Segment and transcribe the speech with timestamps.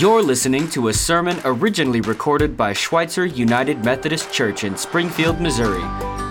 [0.00, 5.84] You're listening to a sermon originally recorded by Schweitzer United Methodist Church in Springfield, Missouri.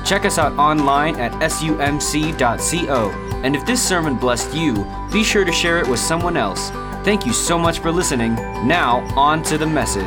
[0.06, 3.10] Check us out online at sumc.co.
[3.42, 6.72] And if this sermon blessed you, be sure to share it with someone else.
[7.06, 8.36] Thank you so much for listening.
[8.68, 10.04] Now, on to the message.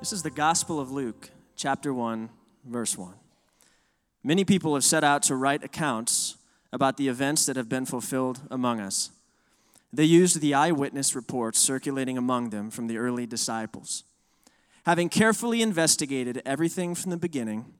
[0.00, 2.28] This is the Gospel of Luke, chapter 1,
[2.66, 3.14] verse 1.
[4.24, 6.38] Many people have set out to write accounts
[6.72, 9.12] about the events that have been fulfilled among us.
[9.94, 14.02] They used the eyewitness reports circulating among them from the early disciples.
[14.86, 17.72] Having carefully investigated everything from the beginning,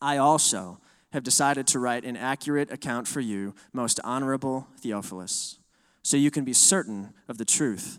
[0.00, 0.80] I also
[1.12, 5.58] have decided to write an accurate account for you, most honorable Theophilus,
[6.04, 7.98] so you can be certain of the truth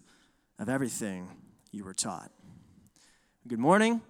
[0.58, 1.28] of everything
[1.72, 2.32] you were taught.
[3.46, 4.02] Good morning.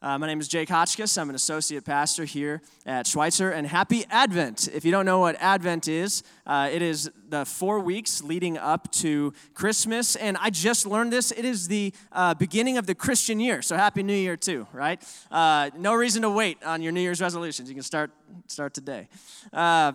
[0.00, 1.18] Uh, my name is Jake Hotchkiss.
[1.18, 4.68] I'm an associate pastor here at Schweitzer, and happy Advent.
[4.72, 8.92] If you don't know what Advent is, uh, it is the four weeks leading up
[8.92, 11.32] to Christmas, and I just learned this.
[11.32, 15.02] It is the uh, beginning of the Christian year, so Happy New Year too, right?
[15.32, 17.68] Uh, no reason to wait on your New Year's resolutions.
[17.68, 18.12] You can start
[18.46, 19.08] start today.
[19.52, 19.94] Uh,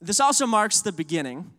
[0.00, 1.50] this also marks the beginning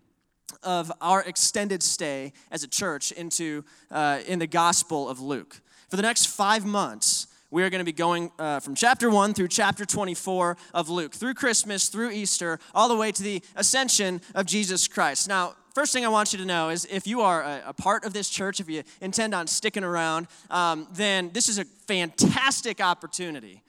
[0.63, 5.59] of our extended stay as a church into uh, in the Gospel of Luke.
[5.89, 9.33] For the next five months we are going to be going uh, from chapter 1
[9.33, 14.19] through chapter 24 of Luke, through Christmas, through Easter, all the way to the ascension
[14.35, 15.29] of Jesus Christ.
[15.29, 18.03] Now, first thing I want you to know is if you are a, a part
[18.03, 22.81] of this church, if you intend on sticking around, um, then this is a fantastic
[22.81, 23.63] opportunity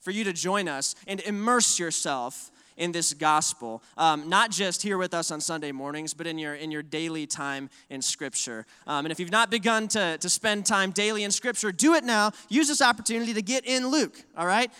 [0.00, 4.96] for you to join us and immerse yourself in this gospel, um, not just here
[4.96, 8.64] with us on Sunday mornings, but in your, in your daily time in Scripture.
[8.86, 12.04] Um, and if you've not begun to, to spend time daily in Scripture, do it
[12.04, 12.32] now.
[12.48, 14.72] Use this opportunity to get in Luke, all right?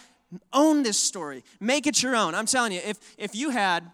[0.52, 2.34] Own this story, make it your own.
[2.34, 3.90] I'm telling you, if, if you had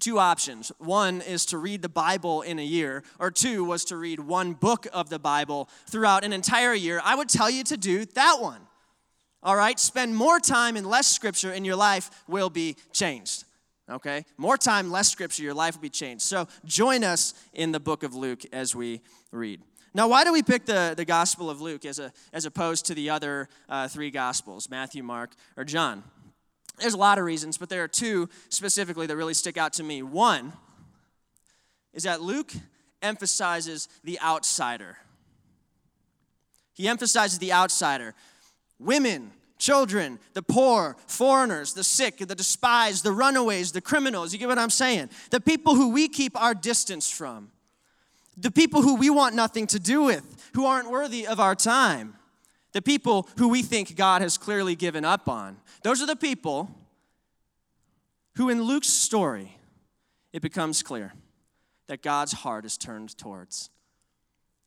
[0.00, 0.70] two options.
[0.78, 4.52] One is to read the Bible in a year, or two was to read one
[4.52, 7.00] book of the Bible throughout an entire year.
[7.02, 8.60] I would tell you to do that one.
[9.42, 9.78] All right?
[9.78, 13.44] Spend more time in less scripture, and your life will be changed.
[13.90, 14.24] Okay?
[14.36, 16.22] More time, less scripture, your life will be changed.
[16.22, 19.00] So join us in the book of Luke as we
[19.32, 19.60] read.
[19.94, 22.94] Now, why do we pick the, the Gospel of Luke as, a, as opposed to
[22.94, 26.04] the other uh, three Gospels, Matthew, Mark, or John?
[26.78, 29.82] There's a lot of reasons, but there are two specifically that really stick out to
[29.82, 30.02] me.
[30.02, 30.52] One
[31.92, 32.52] is that Luke
[33.02, 34.98] emphasizes the outsider.
[36.74, 38.14] He emphasizes the outsider
[38.78, 44.32] women, children, the poor, foreigners, the sick, the despised, the runaways, the criminals.
[44.32, 45.10] You get what I'm saying?
[45.30, 47.50] The people who we keep our distance from,
[48.36, 52.14] the people who we want nothing to do with, who aren't worthy of our time,
[52.72, 55.56] the people who we think God has clearly given up on.
[55.82, 56.70] Those are the people
[58.36, 59.56] who, in Luke's story,
[60.32, 61.12] it becomes clear
[61.88, 63.70] that God's heart is turned towards.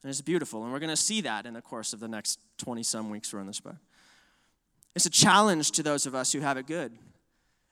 [0.03, 2.39] And it's beautiful, and we're going to see that in the course of the next
[2.57, 3.75] 20 some weeks we're in this book.
[4.96, 6.91] It's a challenge to those of us who have it good.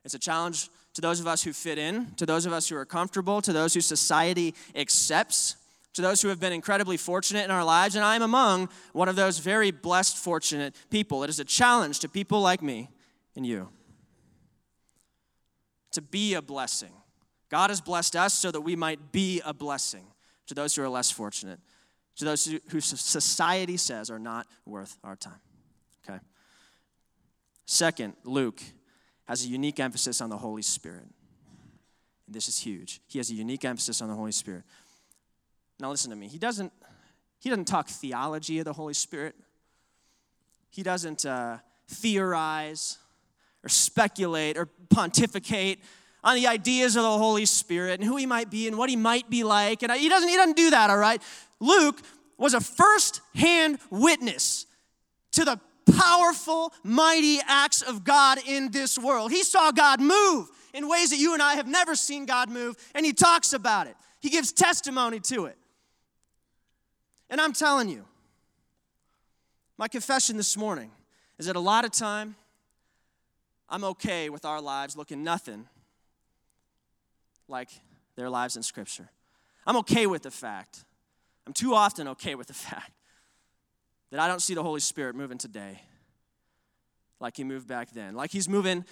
[0.06, 2.76] It's a challenge to those of us who fit in, to those of us who
[2.76, 5.56] are comfortable, to those who society accepts,
[5.94, 7.96] to those who have been incredibly fortunate in our lives.
[7.96, 11.24] And I'm among one of those very blessed, fortunate people.
[11.24, 12.90] It is a challenge to people like me
[13.36, 13.70] and you
[15.92, 16.92] to be a blessing.
[17.50, 20.06] God has blessed us so that we might be a blessing
[20.48, 21.60] to those who are less fortunate,
[22.18, 25.40] to those who society says are not worth our time.
[27.72, 28.64] Second, Luke
[29.26, 31.06] has a unique emphasis on the Holy Spirit.
[32.26, 33.00] And this is huge.
[33.06, 34.64] He has a unique emphasis on the Holy Spirit.
[35.80, 36.28] Now listen to me.
[36.28, 36.74] He doesn't
[37.38, 39.36] he doesn't talk theology of the Holy Spirit.
[40.72, 42.98] He doesn't uh, theorize
[43.64, 45.80] or speculate or pontificate
[46.24, 48.96] on the ideas of the Holy Spirit and who he might be and what he
[48.96, 49.84] might be like.
[49.84, 51.22] And he doesn't, he doesn't do that, all right?
[51.60, 52.02] Luke
[52.36, 54.66] was a first hand witness
[55.34, 55.60] to the
[55.98, 59.32] powerful, mighty acts of God in this world.
[59.32, 62.76] He saw God move in ways that you and I have never seen God move,
[62.94, 63.96] and he talks about it.
[64.20, 65.58] He gives testimony to it.
[67.30, 68.06] And I'm telling you,
[69.78, 70.92] my confession this morning
[71.38, 72.36] is that a lot of time
[73.70, 75.68] I'm okay with our lives looking nothing
[77.48, 77.70] like
[78.16, 79.10] their lives in Scripture.
[79.66, 80.84] I'm okay with the fact,
[81.46, 82.92] I'm too often okay with the fact
[84.12, 85.82] that I don't see the Holy Spirit moving today
[87.20, 88.86] like he moved back then, like he's moving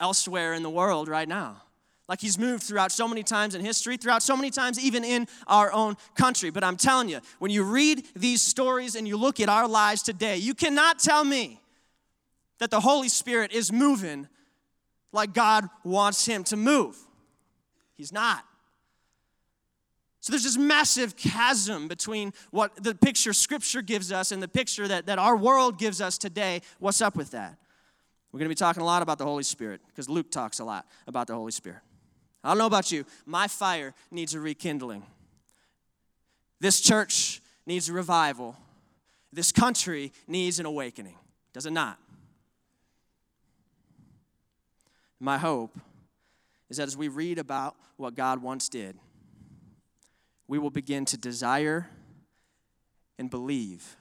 [0.00, 1.62] elsewhere in the world right now.
[2.08, 5.26] Like he's moved throughout so many times in history, throughout so many times even in
[5.48, 6.50] our own country.
[6.50, 10.02] But I'm telling you, when you read these stories and you look at our lives
[10.02, 11.60] today, you cannot tell me
[12.58, 14.28] that the Holy Spirit is moving
[15.12, 16.96] like God wants him to move.
[17.94, 18.44] He's not.
[20.26, 24.88] So there's this massive chasm between what the picture Scripture gives us and the picture
[24.88, 26.62] that, that our world gives us today.
[26.80, 27.56] What's up with that?
[28.32, 30.64] We're going to be talking a lot about the Holy Spirit because Luke talks a
[30.64, 31.78] lot about the Holy Spirit.
[32.42, 35.04] I don't know about you, my fire needs a rekindling.
[36.58, 38.56] This church needs a revival.
[39.32, 41.14] This country needs an awakening.
[41.52, 42.00] Does it not?
[45.20, 45.78] My hope
[46.68, 48.98] is that as we read about what God once did,
[50.48, 51.88] we will begin to desire
[53.18, 53.96] and believe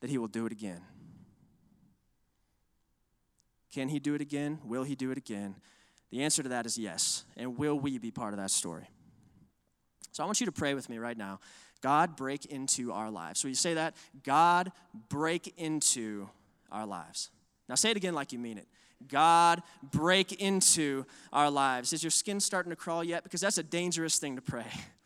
[0.00, 0.82] that He will do it again.
[3.72, 4.58] Can He do it again?
[4.64, 5.56] Will He do it again?
[6.10, 7.24] The answer to that is yes.
[7.36, 8.88] And will we be part of that story?
[10.12, 11.38] So I want you to pray with me right now.
[11.80, 13.38] God, break into our lives.
[13.40, 13.94] So you say that?
[14.24, 14.72] God,
[15.08, 16.28] break into
[16.72, 17.30] our lives.
[17.68, 18.66] Now say it again like you mean it.
[19.06, 21.92] God, break into our lives.
[21.92, 23.22] Is your skin starting to crawl yet?
[23.22, 24.66] Because that's a dangerous thing to pray.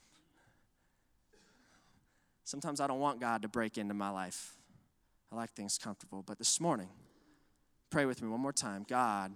[2.53, 4.59] Sometimes I don't want God to break into my life.
[5.33, 6.23] I like things comfortable.
[6.23, 6.91] But this morning,
[7.89, 8.85] pray with me one more time.
[8.87, 9.33] God,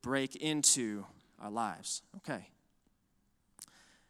[0.00, 1.04] break into
[1.38, 2.00] our lives.
[2.16, 2.48] Okay.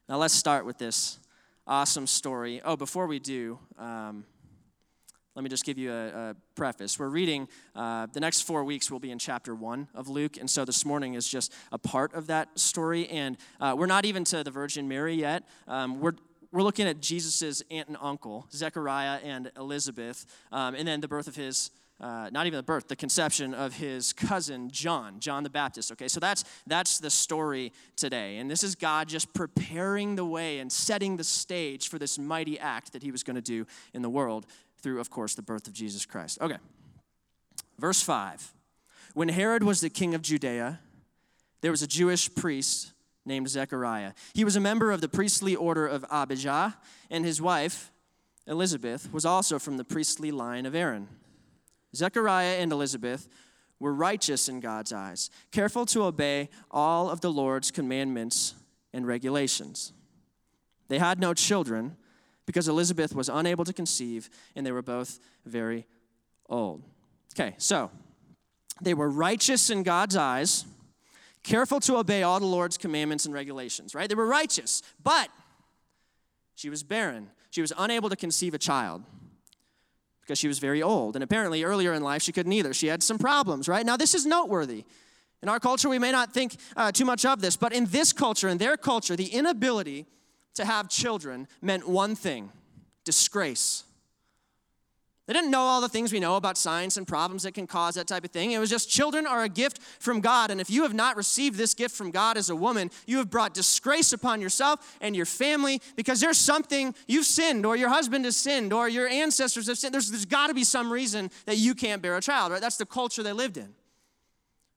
[0.09, 1.19] Now let's start with this
[1.67, 2.61] awesome story.
[2.65, 4.25] Oh, before we do, um,
[5.35, 6.97] let me just give you a, a preface.
[6.97, 10.49] We're reading, uh, the next four weeks will be in chapter one of Luke, and
[10.49, 13.09] so this morning is just a part of that story.
[13.09, 15.43] And uh, we're not even to the Virgin Mary yet.
[15.67, 16.13] Um, we're
[16.55, 21.27] we're looking at Jesus' aunt and uncle, Zechariah and Elizabeth, um, and then the birth
[21.27, 25.51] of his uh, not even the birth, the conception of his cousin John, John the
[25.51, 25.93] Baptist.
[25.93, 30.59] Okay, so that's that's the story today, and this is God just preparing the way
[30.59, 34.03] and setting the stage for this mighty act that He was going to do in
[34.03, 34.47] the world
[34.81, 36.41] through, of course, the birth of Jesus Christ.
[36.41, 36.59] Okay,
[37.79, 38.53] verse five.
[39.15, 40.81] When Herod was the king of Judea,
[41.63, 42.94] there was a Jewish priest
[43.27, 44.13] named Zechariah.
[44.35, 46.77] He was a member of the priestly order of Abijah,
[47.11, 47.91] and his wife
[48.47, 51.09] Elizabeth was also from the priestly line of Aaron.
[51.95, 53.29] Zechariah and Elizabeth
[53.81, 58.55] were righteous in God's eyes, careful to obey all of the Lord's commandments
[58.93, 59.93] and regulations.
[60.89, 61.97] They had no children
[62.47, 65.87] because Elizabeth was unable to conceive, and they were both very
[66.49, 66.83] old.
[67.35, 67.91] Okay, so
[68.81, 70.67] they were righteous in God's eyes,
[71.45, 74.09] careful to obey all the Lord's commandments and regulations, right?
[74.09, 75.29] They were righteous, but
[76.57, 77.31] she was barren.
[77.51, 79.05] She was unable to conceive a child
[80.23, 81.15] because she was very old.
[81.15, 82.75] And apparently, earlier in life, she couldn't either.
[82.75, 83.85] She had some problems, right?
[83.87, 84.85] Now, this is noteworthy.
[85.43, 88.13] In our culture, we may not think uh, too much of this, but in this
[88.13, 90.07] culture, in their culture, the inability
[90.55, 92.51] to have children meant one thing
[93.05, 93.85] disgrace.
[95.27, 97.95] They didn't know all the things we know about science and problems that can cause
[97.95, 98.53] that type of thing.
[98.53, 100.51] It was just children are a gift from God.
[100.51, 103.31] And if you have not received this gift from God as a woman, you have
[103.31, 108.27] brought disgrace upon yourself and your family because there's something you've sinned, or your husband
[108.27, 109.95] has sinned, or your ancestors have sinned.
[109.95, 112.61] There's, there's got to be some reason that you can't bear a child, right?
[112.61, 113.75] That's the culture they lived in.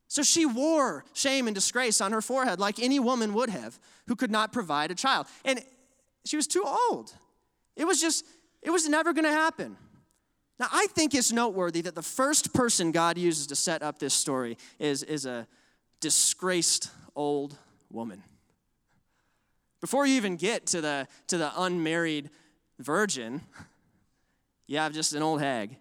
[0.08, 3.78] So she wore shame and disgrace on her forehead like any woman would have
[4.08, 5.28] who could not provide a child.
[5.44, 5.62] And
[6.24, 7.14] she was too old.
[7.76, 8.24] It was just,
[8.62, 9.76] it was never going to happen.
[10.59, 14.13] Now, I think it's noteworthy that the first person God uses to set up this
[14.13, 15.48] story is, is a
[16.00, 17.56] disgraced old
[17.92, 18.24] woman.
[19.81, 22.31] Before you even get to the, to the unmarried
[22.80, 23.42] virgin,
[24.66, 25.78] you have just an old hag.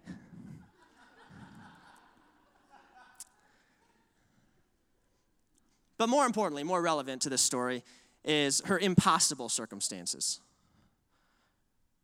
[5.97, 7.83] But more importantly, more relevant to this story,
[8.23, 10.39] is her impossible circumstances.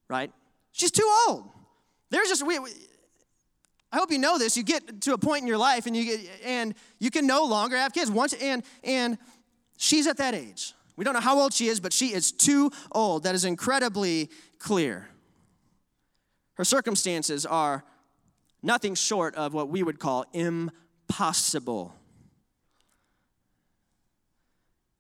[0.10, 0.32] Right?
[0.72, 1.50] She's too old.
[2.14, 2.70] There's just we, we,
[3.92, 4.56] I hope you know this.
[4.56, 7.46] You get to a point in your life and you get and you can no
[7.46, 8.12] longer have kids.
[8.12, 9.18] Once and and
[9.78, 10.74] she's at that age.
[10.96, 13.24] We don't know how old she is, but she is too old.
[13.24, 14.30] That is incredibly
[14.60, 15.10] clear.
[16.54, 17.84] Her circumstances are
[18.62, 21.96] nothing short of what we would call impossible.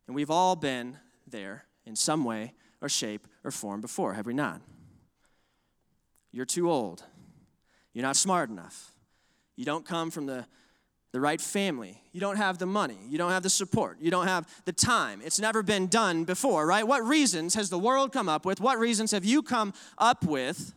[0.07, 4.33] And we've all been there in some way or shape or form before, have we
[4.33, 4.61] not?
[6.33, 7.03] You're too old.
[7.93, 8.91] You're not smart enough.
[9.55, 10.45] You don't come from the,
[11.11, 12.01] the right family.
[12.11, 12.97] You don't have the money.
[13.07, 13.99] You don't have the support.
[14.01, 15.21] You don't have the time.
[15.23, 16.85] It's never been done before, right?
[16.85, 18.59] What reasons has the world come up with?
[18.59, 20.73] What reasons have you come up with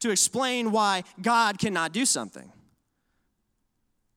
[0.00, 2.50] to explain why God cannot do something?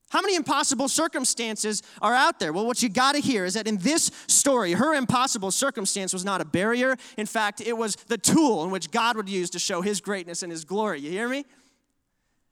[0.10, 2.54] How many impossible circumstances are out there?
[2.54, 6.24] Well, what you got to hear is that in this story, her impossible circumstance was
[6.24, 6.96] not a barrier.
[7.18, 10.44] In fact, it was the tool in which God would use to show his greatness
[10.44, 11.02] and his glory.
[11.02, 11.44] You hear me?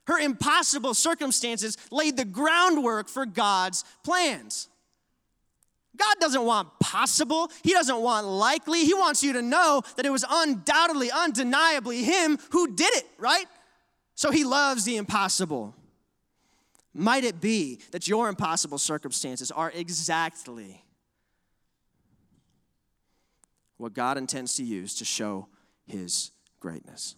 [0.07, 4.67] Her impossible circumstances laid the groundwork for God's plans.
[5.97, 7.49] God doesn't want possible.
[7.63, 8.83] He doesn't want likely.
[8.83, 13.45] He wants you to know that it was undoubtedly, undeniably Him who did it, right?
[14.13, 15.73] So He loves the impossible.
[16.97, 20.83] Might it be that your impossible circumstances are exactly
[23.77, 25.47] what God intends to use to show
[25.85, 27.15] His greatness?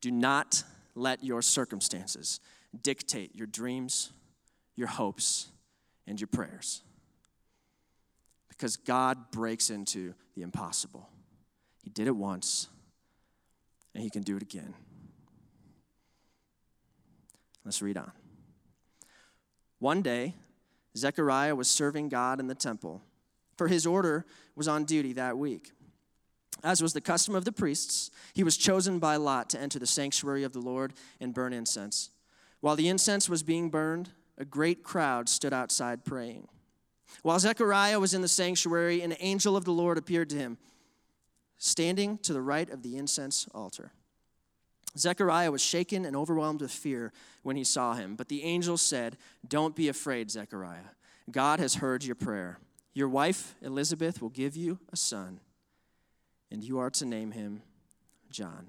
[0.00, 2.40] Do not let your circumstances
[2.82, 4.12] dictate your dreams
[4.76, 5.48] your hopes,
[6.06, 6.82] and your prayers.
[8.48, 11.08] Because God breaks into the impossible.
[11.82, 12.68] He did it once,
[13.94, 14.74] and He can do it again.
[17.64, 18.12] Let's read on.
[19.78, 20.34] One day,
[20.96, 23.02] Zechariah was serving God in the temple,
[23.56, 25.72] for his order was on duty that week.
[26.62, 29.86] As was the custom of the priests, he was chosen by lot to enter the
[29.86, 32.10] sanctuary of the Lord and burn incense.
[32.60, 36.48] While the incense was being burned, a great crowd stood outside praying.
[37.22, 40.58] While Zechariah was in the sanctuary, an angel of the Lord appeared to him,
[41.58, 43.92] standing to the right of the incense altar.
[44.96, 49.16] Zechariah was shaken and overwhelmed with fear when he saw him, but the angel said,
[49.46, 50.90] Don't be afraid, Zechariah.
[51.30, 52.58] God has heard your prayer.
[52.94, 55.40] Your wife, Elizabeth, will give you a son,
[56.50, 57.62] and you are to name him
[58.30, 58.68] John.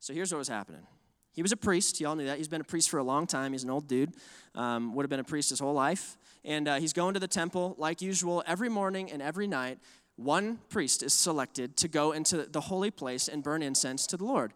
[0.00, 0.86] So here's what was happening
[1.34, 2.00] he was a priest.
[2.00, 2.36] Y'all knew that.
[2.36, 3.52] He's been a priest for a long time.
[3.52, 4.12] He's an old dude.
[4.54, 6.18] Um, would have been a priest his whole life.
[6.44, 9.78] And uh, he's going to the temple like usual every morning and every night.
[10.16, 14.24] One priest is selected to go into the holy place and burn incense to the
[14.24, 14.52] Lord.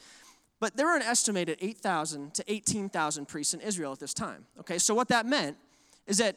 [0.61, 4.47] But there were an estimated 8,000 to 18,000 priests in Israel at this time.
[4.61, 5.57] Okay, so what that meant
[6.07, 6.37] is that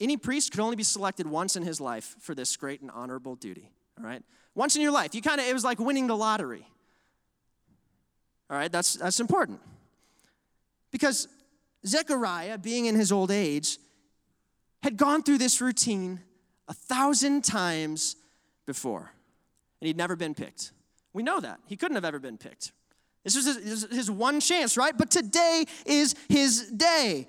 [0.00, 3.34] any priest could only be selected once in his life for this great and honorable
[3.34, 3.70] duty.
[3.98, 4.22] All right,
[4.54, 5.14] once in your life.
[5.14, 6.66] You kind of it was like winning the lottery.
[8.50, 9.60] All right, that's, that's important.
[10.90, 11.28] Because
[11.86, 13.78] Zechariah, being in his old age,
[14.82, 16.20] had gone through this routine
[16.68, 18.16] a thousand times
[18.66, 19.12] before,
[19.80, 20.72] and he'd never been picked.
[21.12, 21.60] We know that.
[21.66, 22.72] He couldn't have ever been picked.
[23.24, 24.96] This was his, one chance, right?
[24.96, 27.26] But today is his day.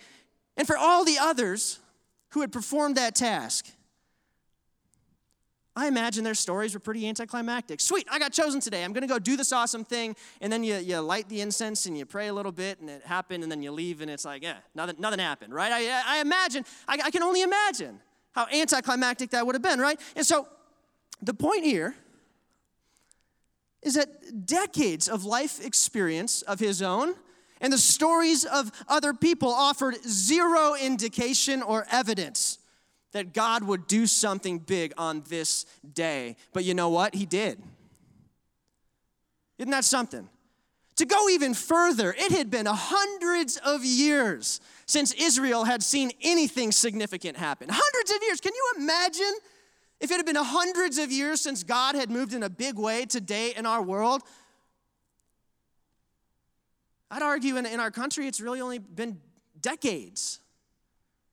[0.56, 1.80] And for all the others
[2.30, 3.66] who had performed that task,
[5.76, 7.80] I imagine their stories were pretty anticlimactic.
[7.80, 8.84] Sweet, I got chosen today.
[8.84, 10.16] I'm going to go do this awesome thing.
[10.42, 13.04] And then you, you light the incense and you pray a little bit and it
[13.04, 13.44] happened.
[13.44, 15.72] And then you leave and it's like, yeah, nothing, nothing happened, right?
[15.72, 18.00] I, I imagine, I, I can only imagine
[18.34, 20.00] how anticlimactic that would have been, right?
[20.16, 20.48] And so
[21.22, 21.96] the point here
[23.82, 27.16] is that decades of life experience of his own
[27.62, 32.60] and the stories of other people offered zero indication or evidence
[33.14, 36.36] that God would do something big on this day.
[36.54, 37.16] But you know what?
[37.16, 37.62] He did.
[39.58, 40.30] Isn't that something?
[40.98, 46.72] To go even further, it had been hundreds of years since Israel had seen anything
[46.72, 47.70] significant happen.
[47.72, 48.42] Hundreds of years.
[48.42, 49.34] Can you imagine
[50.00, 53.06] if it had been hundreds of years since God had moved in a big way
[53.06, 54.22] today in our world?
[57.10, 59.20] I'd argue in, in our country it's really only been
[59.60, 60.40] decades,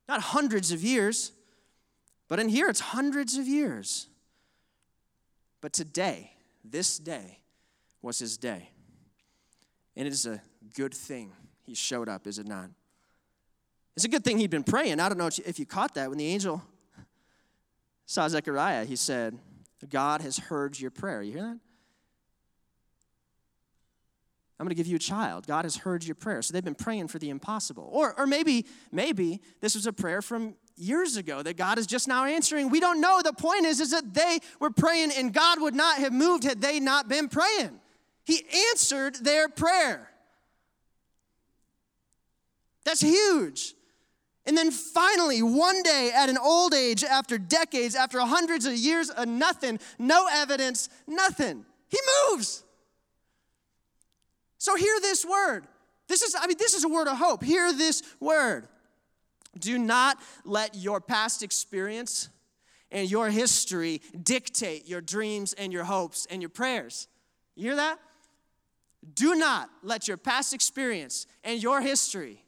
[0.08, 1.32] not hundreds of years.
[2.28, 4.08] But in here, it's hundreds of years.
[5.60, 6.32] But today,
[6.64, 7.40] this day,
[8.02, 8.70] was his day.
[9.96, 10.42] And it is a
[10.74, 12.70] good thing he showed up, is it not?
[13.96, 15.00] It's a good thing he'd been praying.
[15.00, 16.08] I don't know if you caught that.
[16.08, 16.62] When the angel
[18.06, 19.38] saw Zechariah, he said,
[19.88, 21.22] God has heard your prayer.
[21.22, 21.58] You hear that?
[24.58, 25.46] I'm going to give you a child.
[25.46, 26.40] God has heard your prayer.
[26.40, 27.88] So they've been praying for the impossible.
[27.90, 32.06] Or, or maybe, maybe this was a prayer from years ago that God is just
[32.06, 32.70] now answering.
[32.70, 33.20] We don't know.
[33.22, 36.60] The point is, is that they were praying and God would not have moved had
[36.60, 37.80] they not been praying.
[38.24, 40.08] He answered their prayer.
[42.84, 43.74] That's huge.
[44.46, 49.08] And then finally, one day at an old age, after decades, after hundreds of years
[49.08, 51.98] of nothing, no evidence, nothing, he
[52.30, 52.62] moves.
[54.58, 55.66] So hear this word.
[56.08, 57.42] This is, I mean, this is a word of hope.
[57.42, 58.68] Hear this word.
[59.58, 62.28] Do not let your past experience
[62.90, 67.08] and your history dictate your dreams and your hopes and your prayers.
[67.56, 67.98] You hear that?
[69.14, 72.43] Do not let your past experience and your history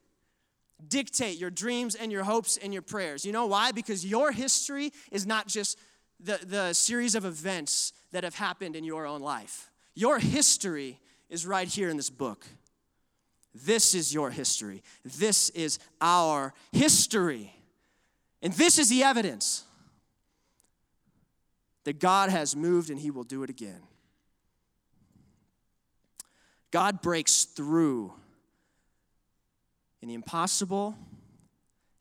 [0.88, 3.24] dictate your dreams and your hopes and your prayers.
[3.24, 3.72] You know why?
[3.72, 5.78] Because your history is not just
[6.20, 9.70] the, the series of events that have happened in your own life.
[9.94, 12.46] Your history is right here in this book.
[13.54, 14.82] This is your history.
[15.04, 17.54] This is our history.
[18.42, 19.64] And this is the evidence
[21.84, 23.80] that God has moved and He will do it again.
[26.70, 28.12] God breaks through
[30.02, 30.96] in the impossible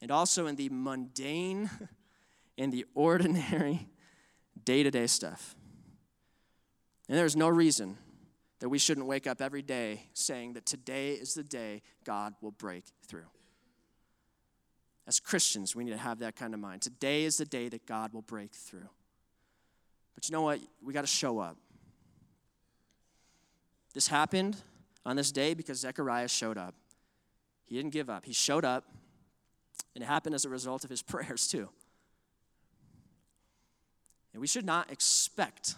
[0.02, 1.70] and also in the mundane
[2.58, 3.88] in the ordinary
[4.64, 5.56] day to day stuff.
[7.08, 7.98] And there's no reason
[8.60, 12.52] that we shouldn't wake up every day saying that today is the day God will
[12.52, 13.28] break through.
[15.08, 16.82] As Christians, we need to have that kind of mind.
[16.82, 18.90] Today is the day that God will break through.
[20.16, 20.60] But you know what?
[20.84, 21.58] We got to show up.
[23.94, 24.58] This happened
[25.06, 26.74] on this day because Zechariah showed up.
[27.66, 28.86] He didn't give up, he showed up,
[29.94, 31.70] and it happened as a result of his prayers, too.
[34.34, 35.76] And we should not expect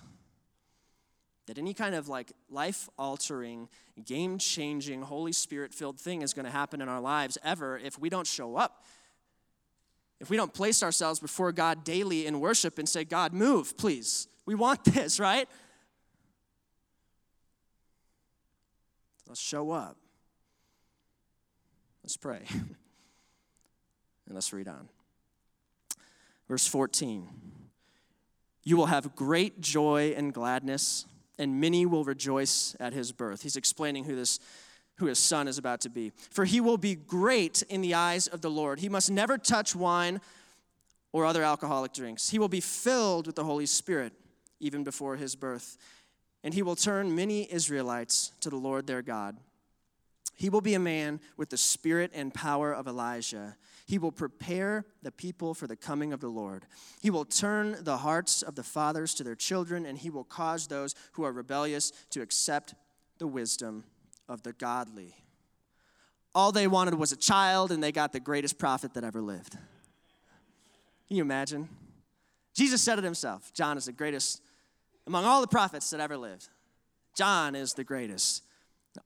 [1.46, 3.70] that any kind of like life altering,
[4.06, 7.98] game changing, Holy Spirit filled thing is going to happen in our lives ever if
[8.00, 8.84] we don't show up.
[10.20, 14.28] If we don't place ourselves before God daily in worship and say, God, move, please.
[14.46, 15.48] We want this, right?
[19.28, 19.98] Let's show up.
[22.08, 22.44] Let's pray.
[22.50, 22.70] and
[24.32, 24.88] let's read on.
[26.48, 27.28] Verse 14
[28.64, 31.06] You will have great joy and gladness,
[31.38, 33.42] and many will rejoice at his birth.
[33.42, 34.40] He's explaining who this
[35.00, 36.14] who his son is about to be.
[36.32, 38.80] For he will be great in the eyes of the Lord.
[38.80, 40.22] He must never touch wine
[41.12, 42.30] or other alcoholic drinks.
[42.30, 44.14] He will be filled with the Holy Spirit
[44.62, 45.78] even before his birth.
[46.42, 49.36] And he will turn many Israelites to the Lord their God.
[50.38, 53.58] He will be a man with the spirit and power of Elijah.
[53.88, 56.68] He will prepare the people for the coming of the Lord.
[57.02, 60.68] He will turn the hearts of the fathers to their children, and he will cause
[60.68, 62.76] those who are rebellious to accept
[63.18, 63.84] the wisdom
[64.30, 65.16] of the godly.
[66.36, 69.54] All they wanted was a child, and they got the greatest prophet that ever lived.
[71.08, 71.68] Can you imagine?
[72.54, 74.42] Jesus said it himself John is the greatest
[75.08, 76.50] among all the prophets that ever lived.
[77.16, 78.44] John is the greatest.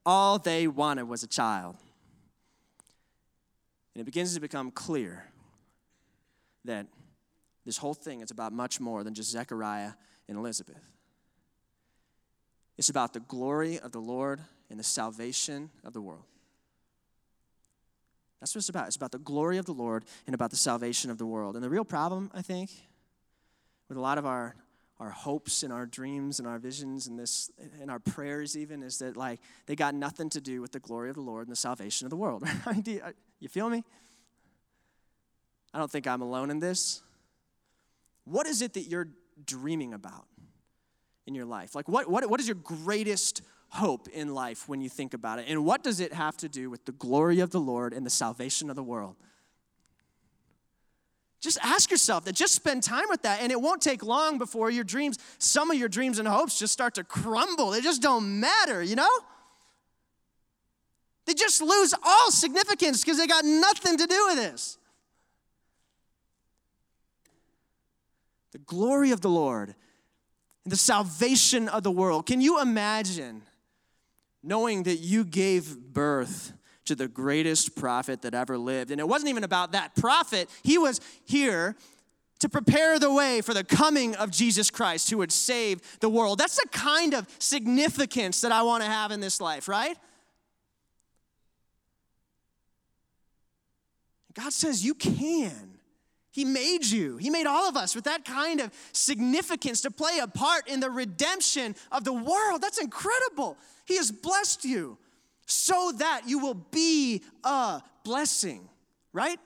[0.06, 1.76] All they wanted was a child.
[3.94, 5.26] And it begins to become clear
[6.66, 6.88] that
[7.66, 9.92] this whole thing is about much more than just Zechariah
[10.28, 10.82] and Elizabeth.
[12.78, 16.24] It's about the glory of the Lord and the salvation of the world.
[18.40, 18.88] That's what it's about.
[18.88, 21.56] It's about the glory of the Lord and about the salvation of the world.
[21.56, 22.72] And the real problem, I think,
[23.88, 24.56] with a lot of our
[25.02, 27.50] our hopes and our dreams and our visions and this
[27.82, 31.10] and our prayers even is that like they got nothing to do with the glory
[31.10, 32.48] of the Lord and the salvation of the world.
[33.40, 33.84] you feel me?
[35.74, 37.02] I don't think I'm alone in this.
[38.26, 39.08] What is it that you're
[39.44, 40.28] dreaming about
[41.26, 41.74] in your life?
[41.74, 45.46] Like what what, what is your greatest hope in life when you think about it?
[45.48, 48.12] And what does it have to do with the glory of the Lord and the
[48.12, 49.16] salvation of the world?
[51.42, 52.36] Just ask yourself that.
[52.36, 53.42] Just spend time with that.
[53.42, 56.72] And it won't take long before your dreams, some of your dreams and hopes just
[56.72, 57.72] start to crumble.
[57.72, 59.10] They just don't matter, you know?
[61.26, 64.78] They just lose all significance because they got nothing to do with this.
[68.52, 69.74] The glory of the Lord
[70.64, 72.28] and the salvation of the world.
[72.28, 73.42] Can you imagine
[74.44, 76.54] knowing that you gave birth
[76.86, 78.92] to the greatest prophet that ever lived.
[78.92, 81.76] And it wasn't even about that prophet, he was here
[82.40, 86.40] to prepare the way for the coming of Jesus Christ who would save the world.
[86.40, 89.96] That's the kind of significance that I want to have in this life, right?
[94.34, 95.78] God says you can.
[96.32, 97.18] He made you.
[97.18, 100.80] He made all of us with that kind of significance to play a part in
[100.80, 102.62] the redemption of the world.
[102.62, 103.58] That's incredible.
[103.86, 104.98] He has blessed you
[105.52, 108.70] so that you will be a blessing,
[109.12, 109.40] right?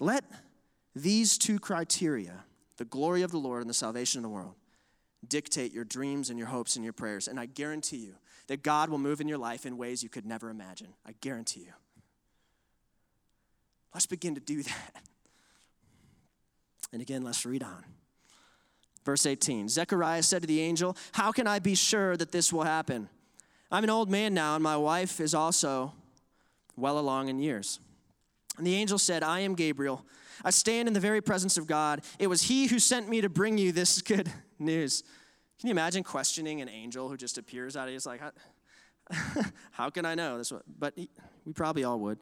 [0.00, 0.24] Let
[0.96, 2.44] these two criteria,
[2.78, 4.54] the glory of the Lord and the salvation of the world,
[5.26, 7.28] dictate your dreams and your hopes and your prayers.
[7.28, 8.14] And I guarantee you
[8.48, 10.94] that God will move in your life in ways you could never imagine.
[11.06, 11.72] I guarantee you.
[13.94, 15.02] Let's begin to do that.
[16.92, 17.84] And again, let's read on.
[19.08, 22.64] Verse 18 Zechariah said to the angel, How can I be sure that this will
[22.64, 23.08] happen?
[23.70, 25.94] I'm an old man now, and my wife is also
[26.76, 27.80] well along in years.
[28.58, 30.04] And the angel said, I am Gabriel.
[30.44, 32.02] I stand in the very presence of God.
[32.18, 35.02] It was he who sent me to bring you this good news.
[35.58, 38.20] Can you imagine questioning an angel who just appears out of He's like,
[39.70, 40.52] how, can I know this?
[40.78, 40.98] But
[41.46, 42.18] we probably all would.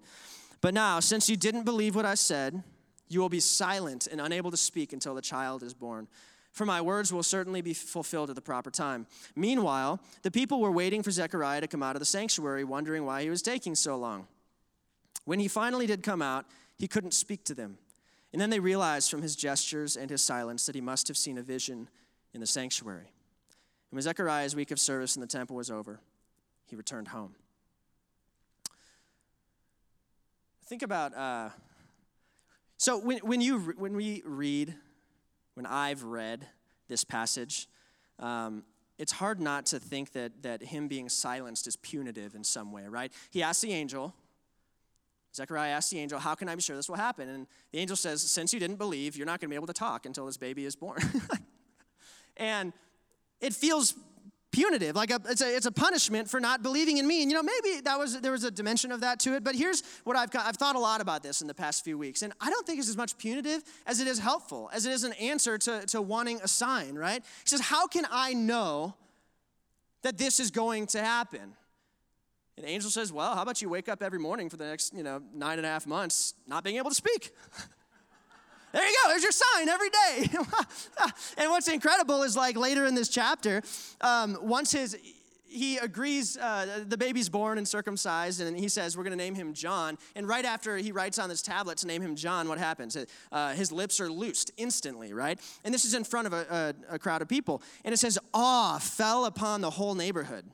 [0.61, 2.63] But now, since you didn't believe what I said,
[3.09, 6.07] you will be silent and unable to speak until the child is born
[6.57, 9.07] for my words will certainly be fulfilled at the proper time.
[9.35, 13.23] Meanwhile, the people were waiting for Zechariah to come out of the sanctuary, wondering why
[13.23, 14.27] he was taking so long.
[15.27, 16.47] When he finally did come out,
[16.79, 17.77] he couldn't speak to them.
[18.33, 21.37] And then they realized from his gestures and his silence that he must have seen
[21.37, 21.91] a vision
[22.33, 23.13] in the sanctuary.
[23.91, 26.01] And when Zechariah's week of service in the temple was over,
[26.65, 27.35] he returned home.
[30.65, 31.51] think about uh,
[32.79, 34.75] so when, when you when we read
[35.57, 36.47] when i've read
[36.89, 37.69] this passage
[38.19, 38.63] um,
[38.99, 42.87] it's hard not to think that that him being silenced is punitive in some way
[42.87, 44.15] right he asks the angel
[45.37, 47.29] Zechariah asks the angel, How can I be sure this will happen?
[47.29, 49.75] And the angel says, Since you didn't believe, you're not going to be able to
[49.75, 50.99] talk until this baby is born.
[52.39, 52.73] and
[53.41, 53.95] it feels
[54.57, 54.97] punitive.
[54.97, 57.23] Like a, it's, a, it's a punishment for not believing in me.
[57.23, 59.55] And you know maybe that was there was a dimension of that to it but
[59.55, 62.23] here's what I've, I've thought a lot about this in the past few weeks.
[62.23, 65.05] And i don't think it's as much punitive as it is helpful as it is
[65.05, 67.23] an answer to, to wanting a sign right?
[67.23, 68.95] He says how can i know
[70.03, 71.55] that this is going to happen?
[72.57, 75.03] And angel says, Well, how about you wake up every morning for the next, you
[75.03, 77.33] know, nine and a half months not being able to speak?
[78.73, 80.31] there you go, there's your sign every day.
[81.37, 83.63] and what's incredible is like later in this chapter,
[84.01, 84.97] um, once his
[85.49, 89.35] he agrees uh, the baby's born and circumcised and he says we're going to name
[89.35, 89.97] him john.
[90.15, 92.97] And right after he writes on this tablet to name him john what happens?
[93.33, 95.41] Uh, his lips are loosed instantly right?
[95.65, 97.63] And this is in front of a, a, a crowd of people.
[97.85, 100.45] And it says awe fell upon the whole neighborhood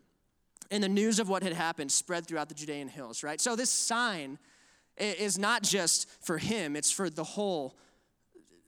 [0.70, 3.40] and the news of what had happened spread throughout the Judean hills, right?
[3.40, 4.38] So this sign
[4.96, 7.76] is not just for him, it's for the whole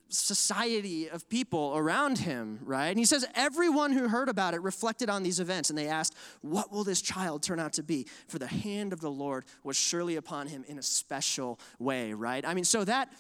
[0.09, 2.89] society of people around him, right?
[2.89, 6.15] And he says, everyone who heard about it reflected on these events and they asked,
[6.43, 8.07] What will this child turn out to be?
[8.29, 12.47] For the hand of the Lord was surely upon him in a special way, right?
[12.47, 13.13] I mean, so that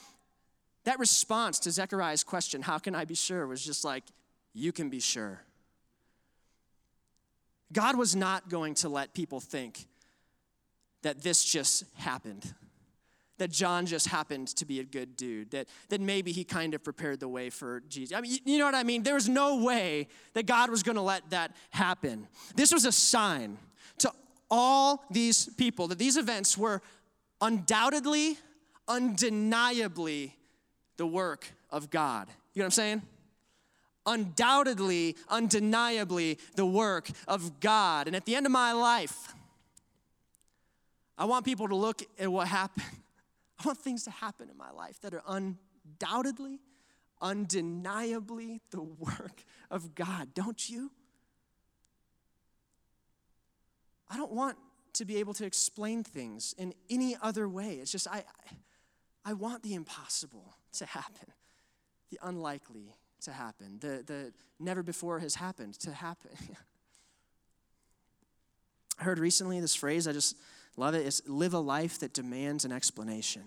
[0.84, 3.46] that response to Zechariah's question, How can I be sure?
[3.46, 4.04] was just like,
[4.52, 5.40] You can be sure.
[7.72, 9.86] God was not going to let people think
[11.02, 12.54] that this just happened,
[13.38, 16.84] that John just happened to be a good dude, that, that maybe he kind of
[16.84, 18.16] prepared the way for Jesus.
[18.16, 19.02] I mean, you know what I mean?
[19.02, 22.28] There was no way that God was going to let that happen.
[22.54, 23.58] This was a sign
[23.98, 24.10] to
[24.50, 26.80] all these people that these events were
[27.40, 28.38] undoubtedly,
[28.86, 30.36] undeniably
[30.96, 32.28] the work of God.
[32.54, 33.02] You know what I'm saying?
[34.06, 38.06] undoubtedly, undeniably the work of God.
[38.06, 39.34] And at the end of my life,
[41.16, 42.84] I want people to look at what happened.
[43.64, 46.60] I want things to happen in my life that are undoubtedly,
[47.20, 50.90] undeniably the work of God, don't you?
[54.10, 54.56] I don't want
[54.94, 57.78] to be able to explain things in any other way.
[57.80, 58.24] It's just, I,
[59.24, 61.32] I want the impossible to happen,
[62.10, 66.30] the unlikely to happen, the, the never before has happened to happen.
[69.00, 70.36] I heard recently this phrase, I just
[70.76, 73.42] love it, is live a life that demands an explanation.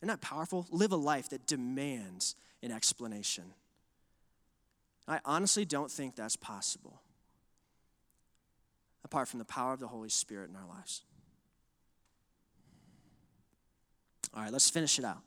[0.00, 0.66] Isn't that powerful?
[0.70, 3.44] Live a life that demands an explanation.
[5.06, 7.00] I honestly don't think that's possible
[9.04, 11.02] apart from the power of the Holy Spirit in our lives.
[14.34, 15.22] All right, let's finish it out.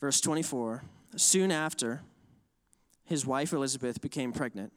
[0.00, 0.82] Verse 24
[1.14, 2.00] Soon after,
[3.04, 4.72] his wife Elizabeth became pregnant,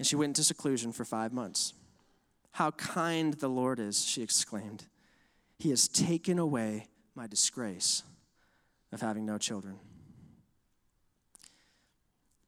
[0.00, 1.74] and she went into seclusion for five months.
[2.52, 4.86] How kind the Lord is, she exclaimed.
[5.58, 8.02] He has taken away my disgrace
[8.92, 9.78] of having no children.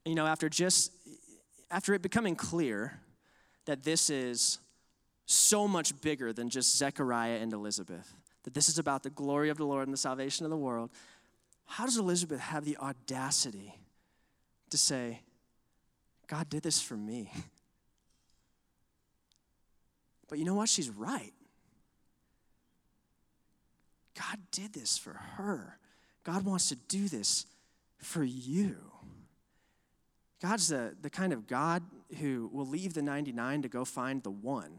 [0.06, 0.92] You know, after just
[1.70, 2.98] after it becoming clear
[3.66, 4.58] that this is
[5.26, 9.58] so much bigger than just Zechariah and Elizabeth, that this is about the glory of
[9.58, 10.88] the Lord and the salvation of the world,
[11.66, 13.74] how does Elizabeth have the audacity
[14.70, 15.20] to say,
[16.32, 17.30] God did this for me?
[20.30, 20.70] But you know what?
[20.70, 21.34] She's right.
[24.18, 25.78] God did this for her.
[26.24, 27.44] God wants to do this
[27.98, 28.76] for you.
[30.40, 31.82] God's the, the kind of God
[32.18, 34.78] who will leave the 99 to go find the one.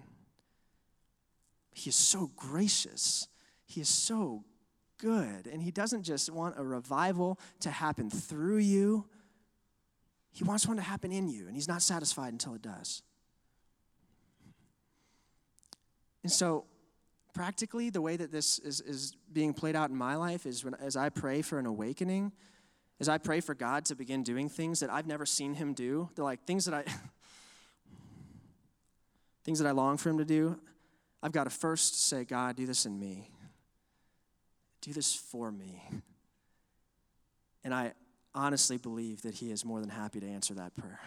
[1.72, 3.28] He is so gracious.
[3.68, 4.44] He is so
[4.98, 5.46] good.
[5.46, 9.06] And He doesn't just want a revival to happen through you,
[10.34, 11.48] He wants one to happen in you.
[11.48, 13.02] And He's not satisfied until it does.
[16.24, 16.65] And so,
[17.34, 20.74] practically, the way that this is, is being played out in my life is when,
[20.76, 22.32] as I pray for an awakening,
[23.00, 26.10] as I pray for God to begin doing things that I've never seen Him do,
[26.15, 26.84] they're like things that I.
[29.43, 30.60] things that I long for him to do,
[31.22, 33.30] I've got to first say, God, do this in me.
[34.82, 35.84] Do this for me.
[37.63, 37.93] And I
[38.36, 41.00] honestly believe that He is more than happy to answer that prayer.